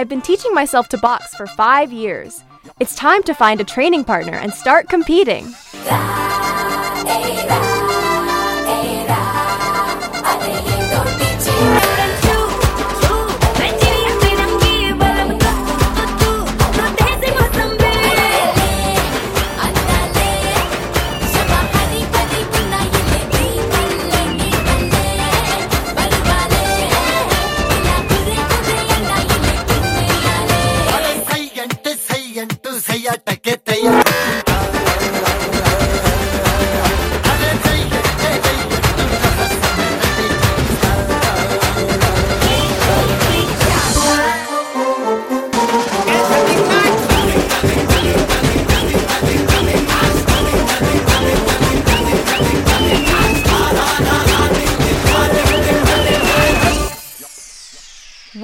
I've 0.00 0.08
been 0.08 0.22
teaching 0.22 0.54
myself 0.54 0.88
to 0.88 0.96
box 0.96 1.34
for 1.34 1.46
five 1.46 1.92
years. 1.92 2.42
It's 2.80 2.96
time 2.96 3.22
to 3.24 3.34
find 3.34 3.60
a 3.60 3.64
training 3.64 4.04
partner 4.04 4.32
and 4.32 4.50
start 4.50 4.88
competing. 4.88 5.44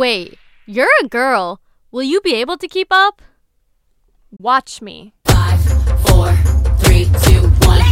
Wait, 0.07 0.39
you're 0.67 0.97
a 1.03 1.09
girl. 1.09 1.61
Will 1.91 2.05
you 2.05 2.21
be 2.21 2.37
able 2.37 2.57
to 2.59 2.69
keep 2.69 2.93
up? 2.93 3.23
Watch 4.39 4.81
me. 4.81 5.15
four, 6.07 6.31
three, 6.79 7.07
two, 7.25 7.43
one. 7.67 7.83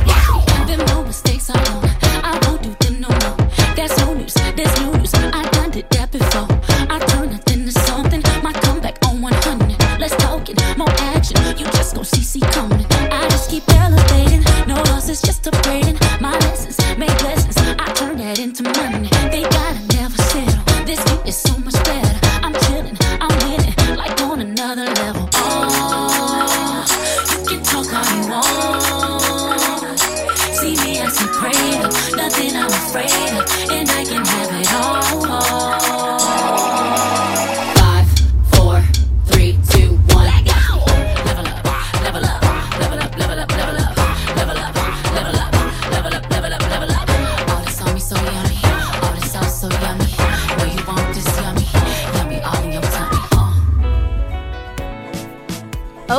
Them 0.68 0.78
no 0.86 1.02
mistakes 1.02 1.50
I 1.50 1.58
own. 1.74 1.82
I 2.22 2.38
won't 2.46 2.62
do 2.62 2.70
them 2.78 3.00
no 3.00 3.08
more. 3.08 3.48
There's 3.74 3.98
no 3.98 4.14
news, 4.14 4.32
there's 4.54 4.80
no 4.80 4.92
news. 4.92 5.12
I 5.12 5.42
done 5.54 5.72
did 5.72 5.90
that 5.90 6.12
before. 6.12 6.46
I 6.88 7.04
turn 7.08 7.32
nothing 7.32 7.60
into 7.62 7.72
something. 7.72 8.22
My 8.44 8.52
comeback 8.52 8.96
on 9.08 9.20
100. 9.20 9.98
Let's 9.98 10.14
talk 10.14 10.48
it, 10.48 10.56
more 10.78 10.94
action. 11.10 11.36
You 11.58 11.66
just 11.72 11.96
gon' 11.96 12.04
see, 12.04 12.22
see 12.22 12.46
coming. 12.54 12.86
I 13.10 13.28
just 13.28 13.50
keep 13.50 13.68
elevating. 13.70 14.44
No 14.68 14.76
losses, 14.86 15.20
just 15.20 15.42
upgrading. 15.42 16.03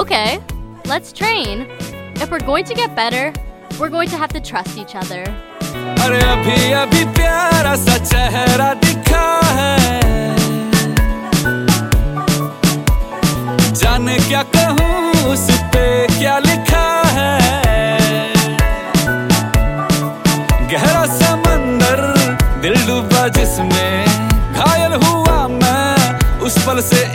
Okay, 0.06 0.40
let's 0.86 1.12
train. 1.12 1.66
If 2.22 2.30
we're 2.30 2.46
going 2.46 2.64
to 2.66 2.76
get 2.76 2.96
better, 2.96 3.34
we're 3.80 3.90
going 3.90 4.08
to 4.10 4.18
have 4.18 4.32
to 4.34 4.40
trust 4.40 4.78
each 4.78 4.94
other. 4.94 5.26
है 8.30 8.46
है 23.16 23.30
जिसमें 23.30 24.06
घायल 24.54 24.94
हुआ 25.04 25.48
मैं 25.48 26.40
उस 26.40 26.58
पल 26.68 26.82
से 26.82 27.15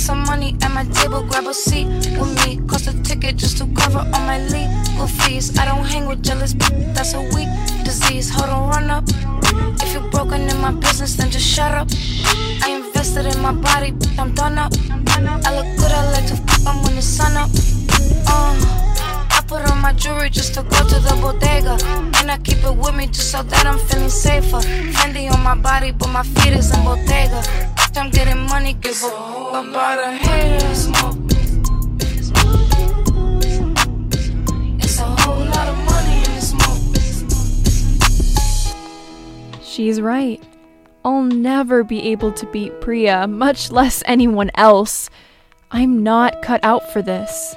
Some 0.00 0.24
money 0.24 0.56
at 0.62 0.72
my 0.72 0.84
table, 0.84 1.22
grab 1.22 1.46
a 1.46 1.52
seat 1.52 1.86
with 2.18 2.34
me. 2.46 2.58
Cost 2.66 2.88
a 2.88 3.02
ticket 3.02 3.36
just 3.36 3.58
to 3.58 3.66
cover 3.74 3.98
all 3.98 4.22
my 4.22 4.38
legal 4.48 5.06
fees. 5.06 5.56
I 5.58 5.66
don't 5.66 5.84
hang 5.84 6.06
with 6.06 6.22
jealous, 6.22 6.54
that's 6.94 7.12
a 7.12 7.20
weak 7.34 7.48
disease. 7.84 8.30
Hold 8.30 8.48
on, 8.48 8.68
run 8.70 8.90
up. 8.90 9.04
If 9.82 9.92
you're 9.92 10.10
broken 10.10 10.48
in 10.48 10.58
my 10.60 10.72
business, 10.72 11.16
then 11.16 11.30
just 11.30 11.46
shut 11.46 11.72
up. 11.72 11.88
I 12.64 12.80
invested 12.82 13.26
in 13.26 13.42
my 13.42 13.52
body, 13.52 13.92
I'm 14.18 14.34
done 14.34 14.58
up. 14.58 14.72
I 15.08 15.54
look 15.54 15.68
good, 15.78 15.92
I 15.92 16.12
like 16.12 16.26
to 16.28 16.34
f- 16.34 16.66
I'm 16.66 16.82
when 16.82 16.96
the 16.96 17.02
sun 17.02 17.36
up. 17.36 17.50
Uh, 18.26 18.56
I 19.36 19.44
put 19.46 19.70
on 19.70 19.82
my 19.82 19.92
jewelry 19.92 20.30
just 20.30 20.54
to 20.54 20.62
go 20.62 20.78
to 20.88 20.98
the 20.98 21.18
bodega. 21.20 21.76
And 22.18 22.30
I 22.30 22.38
keep 22.38 22.64
it 22.64 22.74
with 22.74 22.94
me 22.94 23.06
just 23.06 23.30
so 23.30 23.42
that 23.42 23.66
I'm 23.66 23.78
feeling 23.78 24.08
safer. 24.08 24.60
Fendi 24.96 25.30
on 25.30 25.42
my 25.42 25.54
body, 25.54 25.92
but 25.92 26.08
my 26.08 26.22
feet 26.22 26.54
is 26.54 26.74
in 26.74 26.82
Bottega. 26.84 27.79
I'm 27.96 28.10
getting 28.10 28.46
money, 28.46 28.74
give 28.74 29.02
a 29.02 29.06
about 29.06 29.98
a 29.98 30.12
hater 30.12 30.74
smoke. 30.74 31.16
It's 34.78 34.98
a 34.98 35.04
whole 35.04 35.42
of 35.42 36.42
smoke. 36.42 36.82
She's 39.62 40.00
right. 40.00 40.42
I'll 41.04 41.22
never 41.22 41.82
be 41.82 42.10
able 42.12 42.32
to 42.32 42.46
beat 42.46 42.80
Priya, 42.80 43.26
much 43.26 43.70
less 43.70 44.02
anyone 44.06 44.50
else. 44.54 45.10
I'm 45.70 46.02
not 46.02 46.42
cut 46.42 46.60
out 46.62 46.92
for 46.92 47.02
this. 47.02 47.56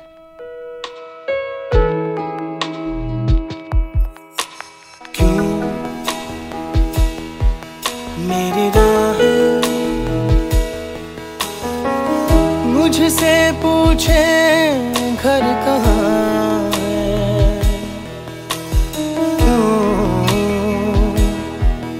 Made 8.27 8.67
it 8.67 8.75
up. 8.77 8.92
मुझसे 13.03 13.37
पूछे 13.61 14.19
घर 15.23 15.41
कहाँ 15.63 16.69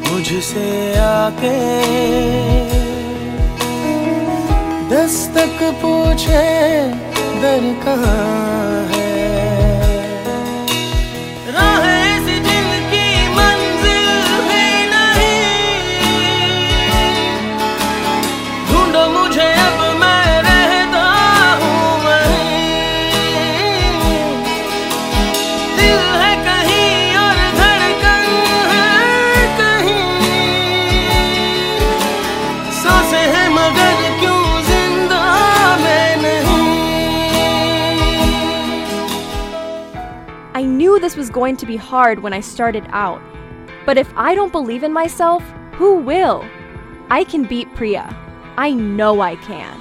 मुझसे 0.06 0.70
आके 1.04 1.54
दस्तक 4.94 5.60
पूछे 5.84 6.46
दर 7.44 7.68
कहाँ 7.84 8.18
है? 8.94 9.03
This 41.04 41.18
was 41.18 41.30
going 41.30 41.58
to 41.58 41.66
be 41.66 41.76
hard 41.76 42.20
when 42.20 42.32
I 42.32 42.40
started 42.40 42.86
out. 42.92 43.22
But 43.86 43.98
if 43.98 44.10
I 44.16 44.36
don't 44.36 44.54
believe 44.54 44.84
in 44.84 44.94
myself, 44.94 45.44
who 45.74 45.96
will? 45.96 46.48
I 47.10 47.26
can 47.26 47.44
beat 47.44 47.68
Priya. 47.76 48.08
I 48.56 48.72
know 48.72 49.20
I 49.20 49.36
can. 49.36 49.78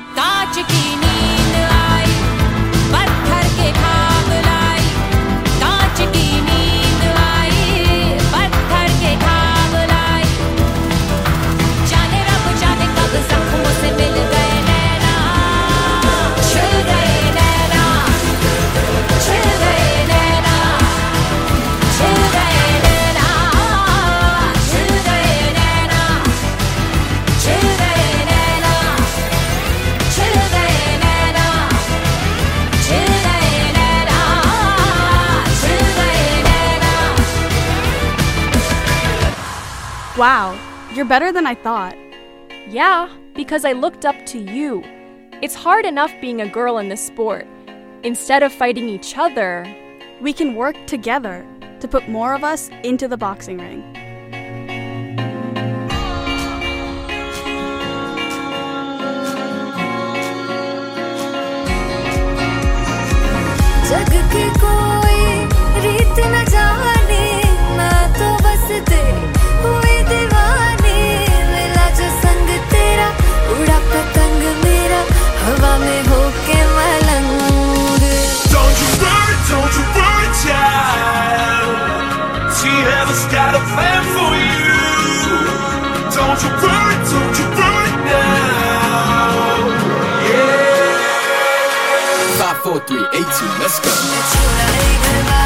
Wow, 40.17 40.57
you're 40.93 41.05
better 41.05 41.31
than 41.31 41.45
I 41.45 41.55
thought. 41.55 41.95
Yeah, 42.69 43.09
because 43.35 43.65
I 43.65 43.73
looked 43.73 44.05
up 44.05 44.15
to 44.27 44.39
you. 44.39 44.83
It's 45.41 45.55
hard 45.55 45.85
enough 45.85 46.11
being 46.21 46.41
a 46.41 46.47
girl 46.47 46.77
in 46.77 46.89
this 46.89 47.05
sport. 47.05 47.45
Instead 48.03 48.43
of 48.43 48.51
fighting 48.51 48.89
each 48.89 49.17
other, 49.17 49.65
We 50.19 50.33
can 50.33 50.55
work 50.55 50.75
together 50.87 51.45
to 51.79 51.87
put 51.87 52.09
more 52.09 52.33
of 52.33 52.43
us 52.43 52.69
into 52.83 53.07
the 53.07 53.17
boxing 53.17 53.59
ring. 53.59 53.83
जग 63.89 64.11
की 64.33 64.49
कोई 64.59 64.80
Four, 92.62 92.78
three, 92.86 93.04
eight, 93.12 93.26
two, 93.36 93.46
let's 93.58 93.80
go. 93.80 95.41